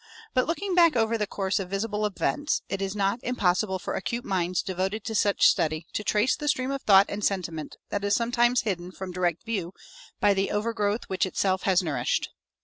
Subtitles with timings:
[0.33, 4.25] But looking back over the course of visible events, it is not impossible for acute
[4.25, 8.15] minds devoted to such study to trace the stream of thought and sentiment that is
[8.15, 9.73] sometimes hidden from direct view
[10.19, 12.31] by the overgrowth which itself has nourished.